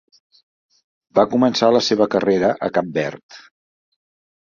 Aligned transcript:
Va 1.19 1.25
començar 1.33 1.69
la 1.75 1.81
seva 1.87 2.07
carrera 2.15 2.49
a 2.69 2.71
Cap 2.79 2.89
Verd. 2.97 3.37